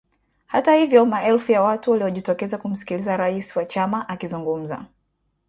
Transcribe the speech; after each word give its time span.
Hata 0.45 0.75
hivyo 0.75 1.05
maelfu 1.05 1.51
ya 1.51 1.61
watu 1.61 1.91
waliojitokeza 1.91 2.57
kumsikiliza 2.57 3.17
rais 3.17 3.55
wa 3.55 3.65
chama 3.65 4.09
akizungumza 4.09 4.85